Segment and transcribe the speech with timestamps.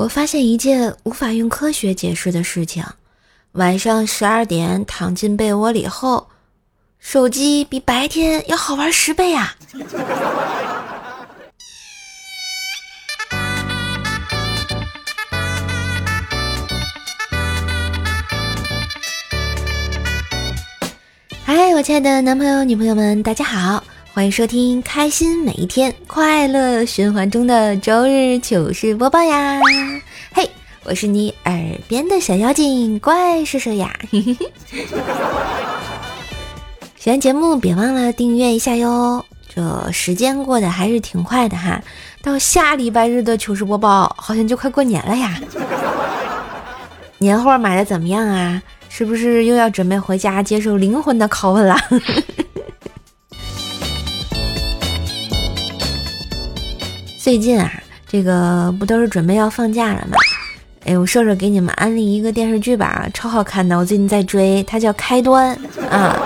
[0.00, 2.82] 我发现一件无法用科学解释的事情：
[3.52, 6.28] 晚上十二点躺进被窝里后，
[6.98, 9.54] 手机比白天要好玩十倍啊！
[21.44, 29.60] 嗨，我亲爱的男朋友、女朋友们，大家好，欢迎收听《开心每一天，快乐循环中的周日糗事播报》呀！
[30.34, 30.50] 嘿，
[30.82, 31.54] 我是你耳
[31.86, 33.96] 边的小妖精，怪叔叔呀！
[36.98, 39.24] 喜欢节目别忘了订阅一下哟。
[39.48, 41.80] 这时间过得还是挺快的哈，
[42.20, 45.40] 到下礼拜日的糗事播报，好像就快过年了呀。
[47.18, 48.60] 年货买的怎么样啊？
[48.88, 51.76] 是不是又要准备回家接受灵魂的拷问了？
[57.22, 57.70] 最近啊，
[58.08, 60.16] 这个不都是准备要放假了吗？
[60.86, 65.54] 哎，我瘦瘦给你们安利一个电视剧吧，超好看的，我最近在追，它叫《开端》
[65.90, 66.18] 啊。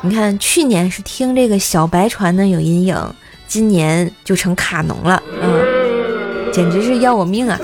[0.00, 2.96] 你看，去年是听这个小白船呢有阴影，
[3.48, 7.58] 今年就成卡农了，嗯，简直是要我命啊！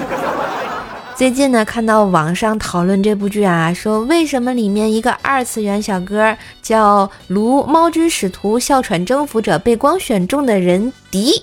[1.15, 11.41] 最近呢，看到网上讨论这部剧啊，说为什么里面一个二次元小哥叫卢猫之使徒哮喘征服者被光选中的人迪，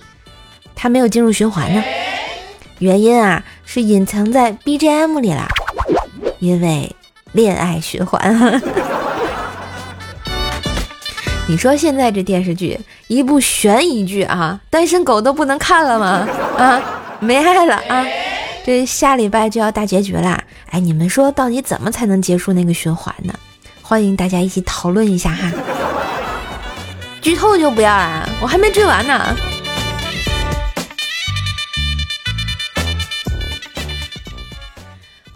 [0.76, 1.84] 他没有进入循环呢？
[2.80, 5.48] 原因啊是隐藏在 BGM 里啦，
[6.40, 6.94] 因为
[7.31, 8.62] 恋爱循环。
[11.48, 16.28] 你说现在这电视剧一部悬疑剧啊，单身狗都不能看了吗？
[16.58, 16.81] 啊，
[17.20, 18.06] 没爱了啊！
[18.66, 20.44] 这下礼拜就要大结局啦！
[20.72, 23.34] 哎，你们说到底怎么才能结束那个循环呢？
[23.84, 25.52] 欢迎大家一起讨论一下哈。
[27.22, 29.36] 剧透就不要啦，我还没追完呢。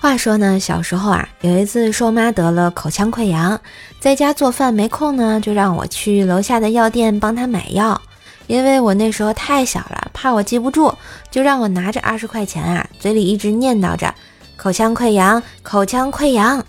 [0.01, 3.59] 话说呢，小时候啊，有一次瘦妈得了口腔溃疡，
[3.99, 8.01] 在家做饭没空呢，就让我去楼下的药店帮她买药。
[8.47, 10.95] 因为我那时候太小了，怕我记不住，
[11.29, 14.15] 就让我拿着二十块钱啊，嘴里一直念叨着
[14.55, 16.65] “口腔溃疡，口腔溃疡”，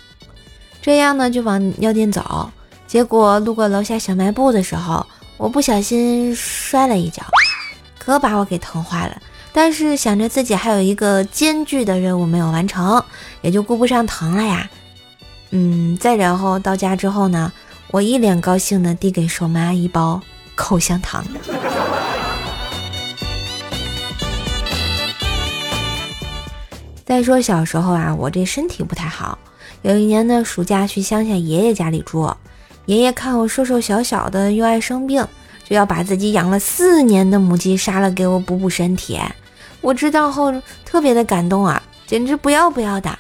[0.82, 2.50] 这样呢就往药店走。
[2.88, 7.22] 结果路过楼下小卖部的时候，我不小心摔了一跤，
[7.96, 9.22] 可把我给疼坏了。
[9.52, 13.02] 但是想着自己还有一个艰巨的任务没有完成，
[13.42, 14.70] 也就顾不上疼了呀。
[15.50, 17.52] 嗯，再然后到家之后呢，
[17.90, 20.20] 我一脸高兴的递给瘦妈一包。
[20.56, 21.24] 口香糖。
[27.02, 29.38] 再说小时候啊，我这身体不太好。
[29.80, 32.30] 有一年呢，暑假去乡下爷爷家里住，
[32.84, 35.26] 爷爷看我瘦瘦小小的，又爱生病，
[35.70, 39.20] 就要把自己养了四年的母鸡杀了给我补补身体。
[39.80, 40.52] 我知道后
[40.84, 43.16] 特别的感动啊，简直不要不要的。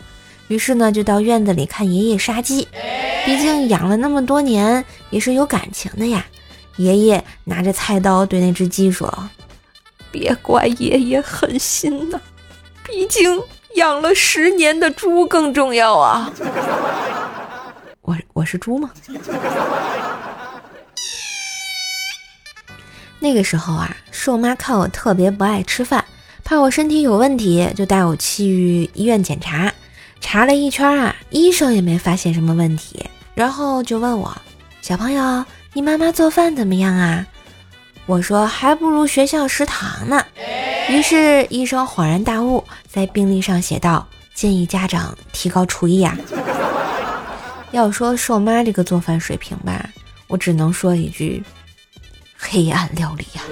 [0.48, 2.66] 于是呢，就到院子里看爷爷杀鸡，
[3.24, 6.26] 毕竟养了那么多年，也是有感情的呀。
[6.76, 9.30] 爷爷拿着菜刀对那只鸡说
[10.10, 12.20] ：“别怪爷爷狠心呐，
[12.82, 13.40] 毕竟
[13.76, 16.32] 养了十年的猪更重要啊。”
[18.02, 18.90] 我我是猪吗？
[23.20, 26.04] 那个时候啊，瘦妈看我特别不爱吃饭，
[26.42, 29.72] 怕我身体有问题，就带我去医院检查。
[30.20, 33.04] 查了一圈啊，医生也没发现什么问题，
[33.34, 34.36] 然后就问我
[34.82, 37.24] ：“小朋友。”你妈妈做饭怎么样啊？
[38.06, 40.20] 我说还不如学校食堂呢。
[40.88, 44.04] 于是医生恍然大悟，在病历上写道
[44.34, 46.18] ：“建议家长提高厨艺啊。
[47.70, 49.88] ”要说瘦妈这个做饭水平吧，
[50.26, 51.40] 我只能说一句：
[52.40, 53.42] 黑暗料理呀。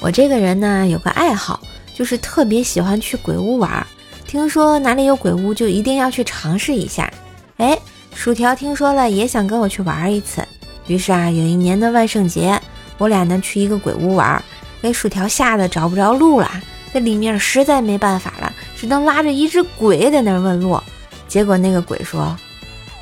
[0.00, 1.60] 我这个人呢，有个爱好，
[1.92, 3.84] 就是特别喜欢去鬼屋玩。
[4.24, 7.12] 听说哪里有鬼屋，就一定要去尝试一下。
[7.56, 7.76] 哎，
[8.14, 10.46] 薯条听说了也想跟我去玩一次。
[10.86, 12.60] 于是啊，有一年的万圣节，
[12.98, 14.40] 我俩呢去一个鬼屋玩，
[14.80, 16.48] 给薯条吓得找不着路了。
[16.92, 20.80] 在里面实在没办法了，只能拉着一只鬼在那儿问路。
[21.26, 22.36] 结果那个鬼说：“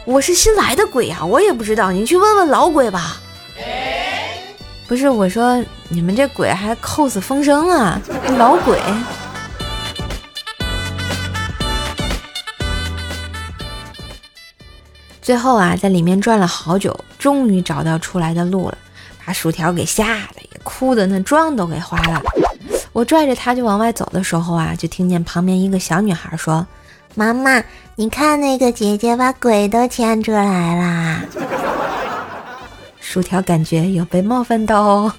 [0.06, 3.20] 我是新来的鬼呀，我也不知道，你去问问老鬼吧。”
[4.86, 7.98] 不是我说，你们这鬼还 cos 风声啊，
[8.36, 8.78] 老鬼。
[15.22, 18.76] 最后啊，在里面转了好久，终于找到出来的路了，
[19.24, 22.20] 把薯条给吓得也哭的那妆都给花了。
[22.92, 26.66] 我拽着他就往外走的时候啊，就听见旁边一个小女孩说
[27.16, 27.62] ：“妈妈
[27.94, 31.22] 你看那个姐姐把鬼都牵出来啦
[32.98, 35.12] 薯条感觉有被冒犯到哦。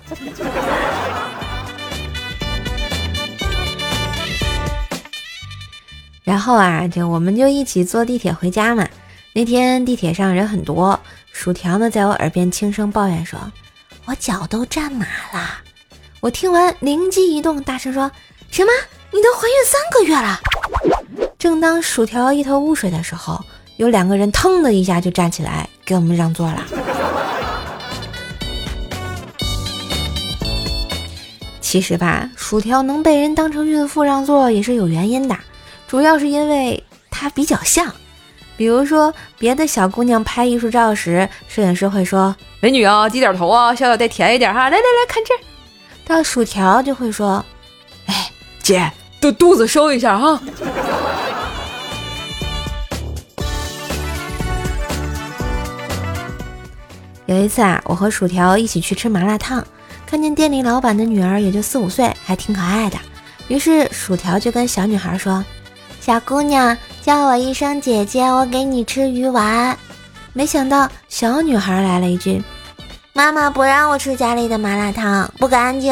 [6.24, 8.86] 然后啊就我们就一起坐地铁回家嘛。
[9.32, 11.00] 那天地铁上人很多
[11.32, 13.40] 薯条呢在我耳边轻声抱怨说
[14.06, 15.62] 我脚都站麻了。
[16.20, 18.12] 我听完灵机一动大声说
[18.52, 18.72] 什么
[19.12, 20.42] 你都怀孕三个月了。
[21.46, 23.40] 正当薯条一头雾水的时候，
[23.78, 26.66] 有两个人腾的一下就站起来给我们让座了。
[31.62, 35.38] 其实吧，薯条能被人当成孕妇让座也是有原因的。
[35.88, 37.94] 主要是因为它比较像，
[38.58, 45.36] 比如说别的小姑娘拍艺术照时，摄影师会说：“美女啊，低点头啊，笑笑再甜一点哈。”来来来看这，
[46.08, 47.46] 到薯条就会说
[48.08, 48.32] ：“哎，
[48.64, 50.42] 姐，肚肚子收一下哈。”
[57.28, 59.66] 有一次啊，我和薯条一起去吃麻辣烫，
[60.06, 62.98] 看见店里老板的女儿也就四五岁，还挺可爱的，
[63.48, 65.44] 于是薯条就跟小女孩说。
[66.00, 69.76] 小姑娘叫我一声姐姐，我给你吃鱼丸。
[70.34, 72.44] 没想到小女孩来了一句
[73.12, 75.92] ：“妈妈不让我吃家里的麻辣烫，不干净。”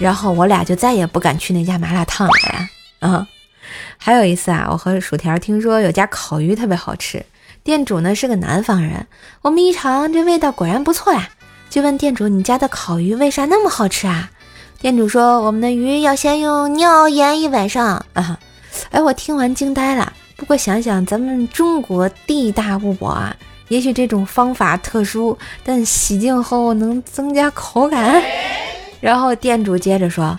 [0.00, 2.68] 然后我俩就再也不敢去那家麻辣烫了呀。
[2.98, 3.24] 啊，
[4.02, 7.22] 还有一次啊，我和薯条听说有家烤鱼特别好吃，
[7.62, 9.06] 店主呢是个南方人，
[9.42, 11.28] 我们一尝这味道果然不错呀，
[11.68, 14.30] 就问店主：“你家的烤鱼为啥那么好吃啊？”
[14.80, 18.38] 店主说：“我们的鱼要先用尿腌一晚上啊！”
[18.90, 20.10] 哎，我听完惊呆了。
[20.36, 23.36] 不过想想咱们中国地大物博啊，
[23.68, 28.22] 也许这种方法特殊，但洗净后能增加口感。
[29.00, 30.38] 然后店主接着说：“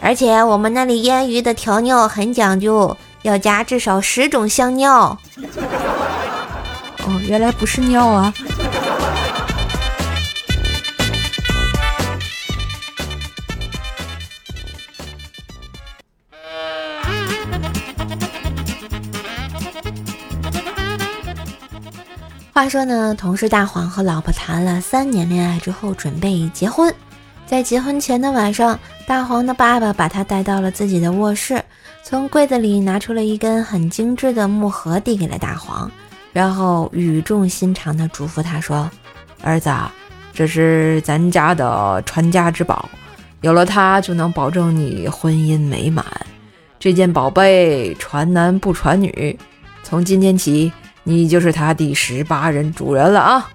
[0.00, 5.18] 而且我们那里腌鱼的调料很讲究，要加至少十种香料。”
[7.04, 8.32] 哦，原来不是尿啊！
[22.52, 26.92] 话说呢，同事大黄和老婆谈了三年恋爱之后，准备结婚。
[27.48, 31.60] 在结婚前的晚上，大黄的爸爸把他带到了自己的卧室，
[32.02, 35.90] 从柜子里拿出了一根很精致的木盒，递给了大黄，
[36.34, 38.88] 然后语重心长地嘱咐他说
[39.42, 39.70] ：“儿子，
[40.34, 42.86] 这是咱家的传家之宝，
[43.40, 46.04] 有了它就能保证你婚姻美满。
[46.78, 49.38] 这件宝贝传男不传女，
[49.82, 50.70] 从今天起。”
[51.04, 53.48] 你就是他第十八任主人了啊！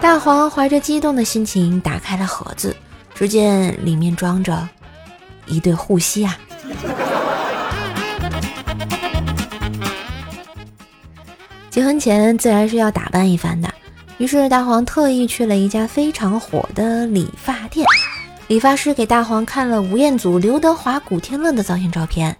[0.00, 2.74] 大黄怀着激动的心情打开了盒子，
[3.14, 4.68] 只见里面装着
[5.46, 6.38] 一对护膝啊！
[11.70, 13.68] 结婚前自然是要打扮一番的，
[14.18, 17.86] 于是大黄特意去了一家非常火的理发店，
[18.48, 22.34] 理发师给大黄看了吴彦祖、刘德华、古天乐的造型照片，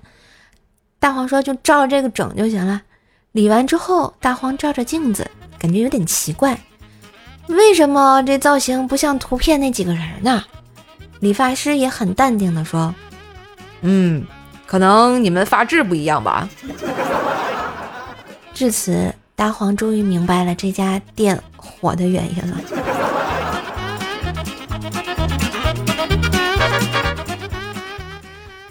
[0.98, 2.80] 大黄说就照这个整就行了。
[3.32, 6.58] 理完之后，大黄照着镜子，感觉有点奇怪，
[7.48, 10.42] 为什么这造型不像图片那几个人呢？
[11.20, 12.94] 理发师也很淡定的说
[13.80, 14.24] ：“嗯，
[14.66, 16.48] 可能你们发质不一样吧。”
[18.52, 22.58] 至此，大黄终于明白了这家店火的原因了。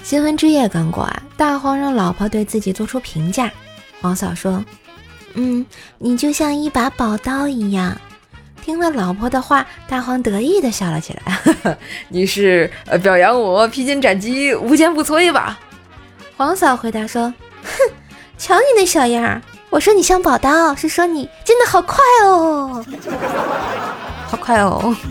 [0.03, 3.51] 新婚之夜刚过啊，大黄让老婆对自己做出评价。
[4.01, 4.63] 黄嫂说
[5.33, 5.65] ：“嗯，
[5.97, 7.99] 你就像一把宝刀一样。”
[8.65, 11.77] 听了老婆的话，大黄得意的笑了起来。
[12.09, 15.59] 你是呃表扬我披荆斩棘、无坚不摧吧？
[16.35, 17.31] 黄嫂回答说
[17.61, 17.93] ：“哼，
[18.39, 19.39] 瞧你那小样儿！
[19.69, 22.83] 我说你像宝刀，是说你真的好快哦，
[24.25, 24.95] 好快哦。”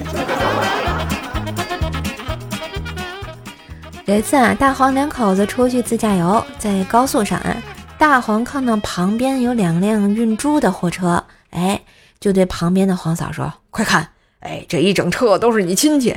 [4.07, 7.57] 有一次啊，大黄两口子出去自驾游，在高速上啊。
[7.97, 11.81] 大黄看到旁边有两辆运猪的货车，哎，
[12.25, 14.09] 就对旁边的黄嫂说：“快看，
[14.41, 16.17] 哎，这一整车都是你亲戚。”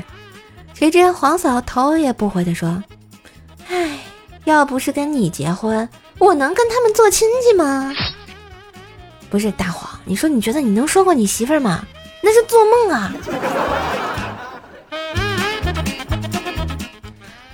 [0.74, 2.82] 谁知黄嫂头也不回的说
[3.68, 4.00] ：“哎，
[4.46, 7.92] 要不是跟你结婚，我能跟他们做亲戚吗？”
[9.30, 11.86] 不是大黄，你说你觉得你能说过你媳妇儿吗？
[12.24, 13.14] 那是做梦啊！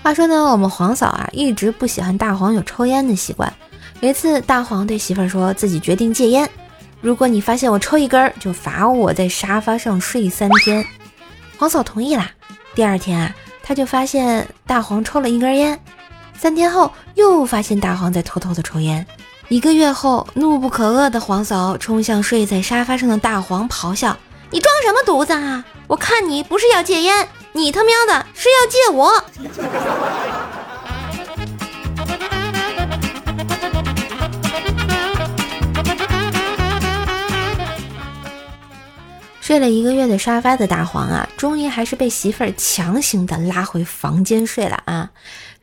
[0.04, 3.52] 话说呢，我们黄嫂啊，一直不喜欢大黄有抽烟的习惯。
[4.02, 6.48] 有一次，大黄对媳妇儿说自己决定戒烟。
[7.04, 10.86] 如果你发现我抽一根，就罚我在沙发上睡三天。
[11.58, 12.32] 黄嫂同意啦。
[12.74, 15.78] 第二天啊，他就发现大黄抽了一根烟。
[16.34, 19.06] 三天后，又发现大黄在偷偷的抽烟。
[19.50, 24.18] 一个月后，怒不可遏的黄嫂冲向睡在沙发上的大黄，咆哮
[24.50, 25.62] ：“你装什么犊子啊！
[25.88, 29.12] 我看你不是要戒烟，你他喵的是要戒我？
[39.54, 45.12] 睡了一个月的沙发的大黄啊，终于还是被媳妇儿强行的拉回房间睡了啊。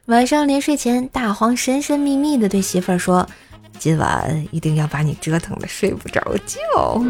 [0.07, 3.29] 晚上临睡前，大黄神神秘秘的对媳妇儿说
[3.81, 7.03] ：“今晚一定要把你折腾的睡不着觉。”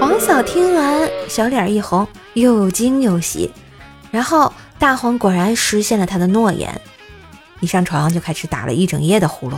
[0.00, 3.52] 黄嫂听完，小脸一红，又惊又喜。
[4.10, 6.80] 然后大黄果然实现了他的诺言，
[7.60, 9.56] 一上床就开始打了一整夜的呼噜。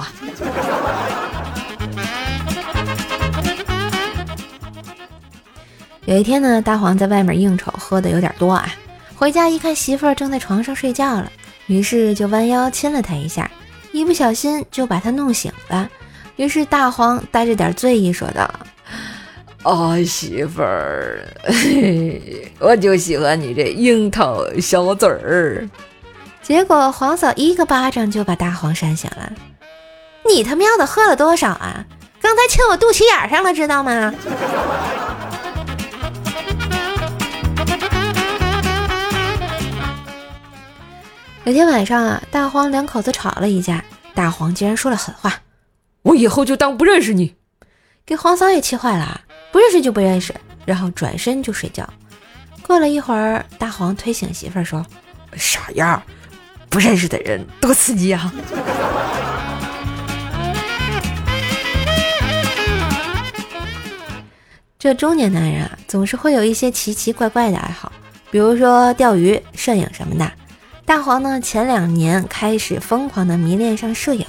[6.08, 8.66] 有一天呢，大黄在外面应酬，喝的有点多啊。
[9.14, 11.30] 回家一看，媳妇儿正在床上睡觉了，
[11.66, 13.50] 于是就弯腰亲了她一下，
[13.92, 15.86] 一不小心就把她弄醒了。
[16.36, 18.50] 于是大黄带着点醉意说道
[19.64, 21.28] ：“啊，媳妇儿，
[22.58, 25.68] 我就喜欢你这樱桃小嘴儿。”
[26.40, 29.30] 结果黄嫂一个巴掌就把大黄扇醒了。
[30.26, 31.84] 你他喵的喝了多少啊？
[32.22, 34.14] 刚才亲我肚脐眼上了，知道吗？
[41.48, 43.82] 有天晚上啊，大黄两口子吵了一架，
[44.14, 45.40] 大黄竟然说了狠话
[46.04, 47.34] ：“我以后就当不认识你。”
[48.04, 49.18] 给黄嫂也气坏了，
[49.50, 50.34] 不认识就不认识，
[50.66, 51.88] 然后转身就睡觉。
[52.60, 54.84] 过了一会儿，大黄推醒媳妇儿说
[55.36, 56.02] ：“傻丫，
[56.68, 58.30] 不认识的人多刺激啊！”
[64.78, 67.90] 这中年男人啊，总是会有一些奇奇怪怪的爱好，
[68.30, 70.30] 比如说钓鱼、摄影什么的。
[70.88, 74.24] 大黄呢，前两年开始疯狂的迷恋上摄影，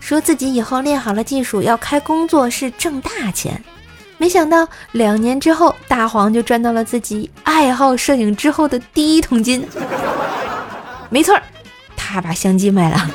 [0.00, 3.64] 说自己以后练好了技术要开工作室挣大钱。
[4.18, 9.66] 没想到两年之后，大黄就赚到了自己爱好摄影之后的第一桶金。
[11.08, 11.34] 没错，
[11.96, 13.10] 他把相机卖了。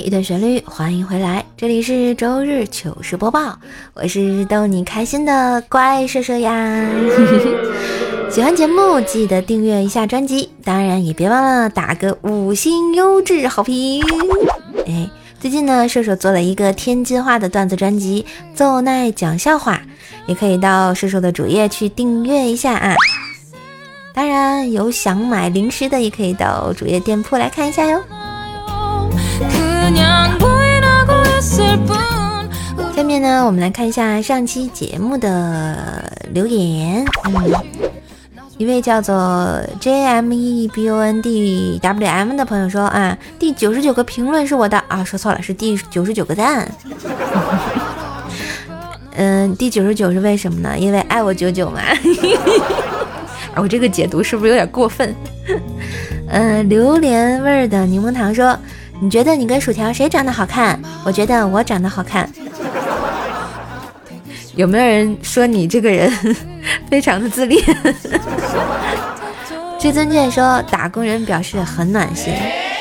[0.00, 3.58] 一段旋律，欢迎回来，这里是周日糗事播报，
[3.94, 6.86] 我是逗你开心的怪兽兽呀。
[8.30, 14.02] 喜欢节目记得订阅一下专辑，当然也别忘了打个五星优质好评。
[14.86, 15.08] 哎，
[15.38, 19.80] 最近呢，射手做了一个天津话的段子专辑，奏奈讲笑话，
[20.26, 22.96] 也可以到射手的主页去订阅一下啊。
[24.12, 28.02] 当然，有想买零食的，也可以到主页店铺来看一下哟。
[33.14, 37.04] 面呢，我们来看一下上期节目的留言。
[37.24, 37.54] 嗯，
[38.58, 46.68] 一位叫做 J M E B O N D W M 的朋友说啊，第九十九个评论是我的啊，说错了，是第九十九个赞。
[49.14, 50.76] 嗯，第九十九是为什么呢？
[50.76, 51.80] 因为爱我九九嘛。
[53.54, 55.14] 我这个解读是不是有点过分？
[56.26, 58.58] 嗯，榴莲味儿的柠檬糖说。
[59.00, 60.80] 你觉得你跟薯条谁长得好看？
[61.04, 62.30] 我觉得我长得好看。
[64.56, 66.10] 有没有人说你这个人
[66.88, 67.62] 非常的自恋？
[69.78, 72.32] 至尊剑说打工人表示很暖心，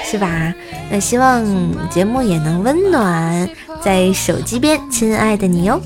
[0.06, 0.53] 是吧？
[0.89, 1.44] 那希望
[1.89, 3.50] 节目也能温暖
[3.82, 5.82] 在手机边亲爱的你哟。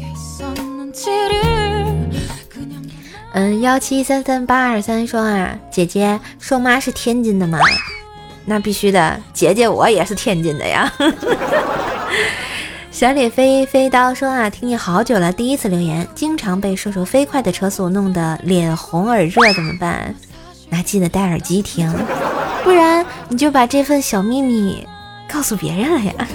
[3.34, 7.58] 嗯，幺七三三八二三说啊，姐姐瘦妈是天津的吗？
[8.46, 10.92] 那必须的，姐姐我也是天津的呀。
[12.98, 20.16] 小李飞飞刀说啊，听你好久了，第一次留言，经常被说说飞快的车速弄得脸红耳热，怎么办？
[20.68, 21.94] 那记得戴耳机听，
[22.64, 24.84] 不然你就把这份小秘密
[25.32, 26.28] 告诉别人了呀。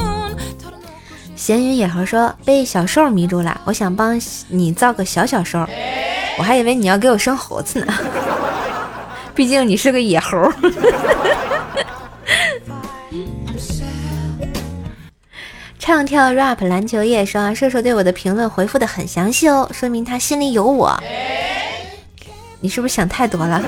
[1.36, 5.66] 闲云野猴说被小兽迷住了，我想帮你造个小小兽，
[6.38, 7.92] 我还以为你要给我生猴子呢。
[9.36, 10.50] 毕竟你是个野猴。
[15.88, 20.94] 唱跳 rap 篮球夜说射手对我的评论回复的很详细哦，说明他心里有我。
[22.60, 23.62] 你是不是想太多了？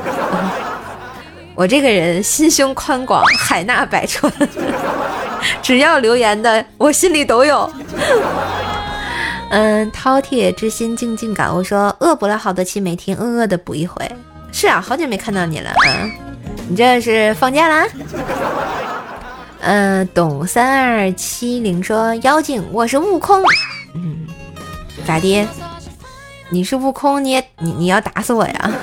[1.56, 4.30] 我这个人心胸宽广，海纳百川，
[5.62, 7.72] 只要留言的我心里都有。
[9.48, 14.06] 嗯，饕餮之心静静感悟说饿补了好多期没听，饿饿的补一回。
[14.52, 16.10] 是啊，好久没看到你了啊！
[16.68, 17.86] 你这是放假啦？
[19.60, 23.42] 嗯，董三二七零说妖精，我是悟空。
[23.94, 24.26] 嗯，
[25.06, 25.46] 咋的？
[26.48, 28.70] 你是悟空，你也你你要打死我呀？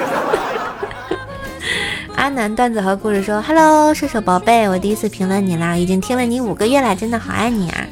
[2.16, 7.86] 阿南段子和故事说：“Hello，射手宝贝，我第一次评论你啦，已经听了你五个月了，真的好爱你啊！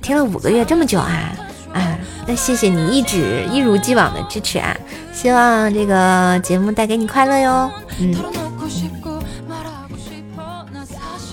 [0.00, 1.32] 听了五个月这么久啊
[1.74, 1.98] 啊！
[2.26, 4.74] 那谢谢你一直一如既往的支持啊！
[5.12, 7.70] 希望这个节目带给你快乐哟。
[8.00, 8.14] 嗯，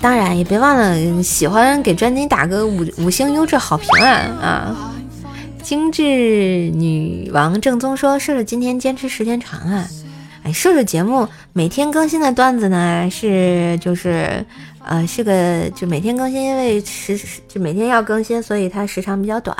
[0.00, 4.94] 当然也别忘了喜欢给专辑打个五五星优质好评啊啊！
[5.62, 9.86] 精致女王正宗说：瘦瘦今天坚持时间长啊。”
[10.42, 14.42] 哎，瘦瘦节目每天更新的段子呢，是就是，
[14.82, 19.54] 呃，是个就每天更新，因为时就每天要更新，所以它时长比较短。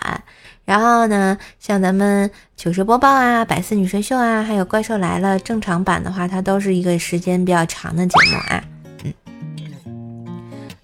[0.65, 8.65] 然后呢，像咱们糗事播报啊、百思女神秀啊，还有怪兽来了正常版的话，它都是一个时间比较长的节目啊。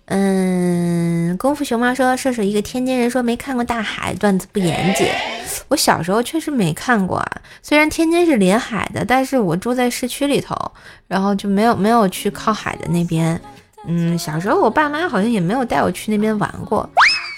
[0.06, 5.08] 嗯，功夫熊猫说，射手一个天津人说没看过大海，段子不严谨。
[5.68, 10.54] 我小时候确实没看过啊，虽然天津是临海的，但是我住在市区里头，
[11.08, 13.40] 然后就没有没有去靠海的那边。
[13.88, 16.88] 嗯，小时候我爸妈好像也没有带我去那边玩过。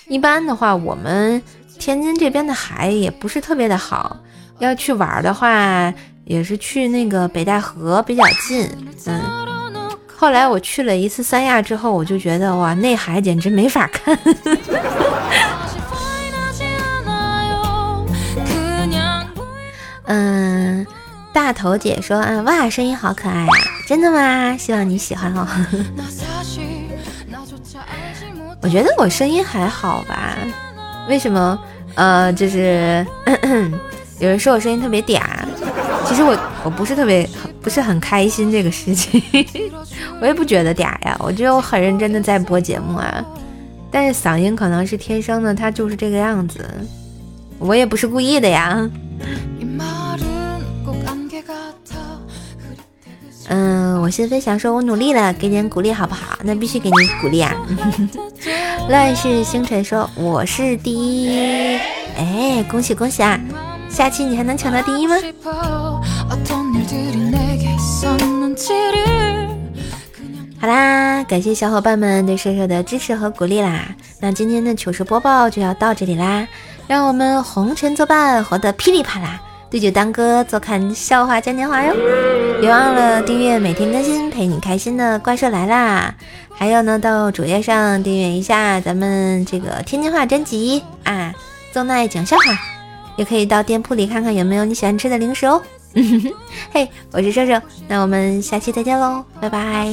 [0.07, 1.43] 一般的话，我们
[1.79, 4.17] 天津这边的海也不是特别的好，
[4.59, 5.93] 要去玩的话，
[6.25, 8.69] 也是去那个北戴河比较近。
[9.07, 9.23] 嗯，
[10.21, 14.19] 后来我去了一次三亚之后，我就觉得哇，内海简直没法看。
[20.11, 20.85] 嗯，
[21.33, 23.49] 大头姐说啊，哇，声音好可爱啊，
[23.87, 24.57] 真的吗？
[24.57, 25.47] 希望你喜欢哦。
[28.61, 30.35] 我觉得我声音还好吧？
[31.09, 31.57] 为什么？
[31.95, 33.07] 呃，就是
[34.19, 35.21] 有人说我声音特别嗲，
[36.07, 37.29] 其实我我不是特别
[37.63, 39.23] 不是很开心这个事情，
[40.21, 43.25] 我也不觉得嗲呀，我觉得我很认真的在播节目啊，
[43.91, 46.65] 但是嗓音可能是天生的，它就是这个样子，
[47.59, 48.89] 我也不是故意的呀。
[53.51, 56.39] 嗯，我心飞想说，我努力了，给点鼓励好不好？
[56.45, 57.57] 那必须给你鼓励啊！
[58.91, 61.79] 乱世星辰说我是第一，
[62.17, 63.41] 哎，恭喜恭喜啊！
[63.89, 65.17] 下期你还能抢到第一吗？
[70.61, 73.87] 好啦，感谢小伙伴们对射手的支持和鼓励啦！
[74.21, 76.47] 那今天的糗事播报就要到这里啦，
[76.87, 79.41] 让我们红尘作伴，活得噼里啪啦！
[79.69, 81.93] 对酒当歌，坐看笑话嘉年华哟！
[82.61, 86.15] 别忘了订阅每天更新陪你开心的怪兽来啦！
[86.55, 91.33] 还有呢，到主页上订阅一下咱们这个天津话专辑啊，
[91.73, 92.43] 宗奈讲笑话，
[93.17, 95.61] 也可以到店铺里看看有没有你喜欢吃的零食哦。
[96.73, 99.93] 嘿，我是瘦瘦，那我们下期再见喽，拜拜。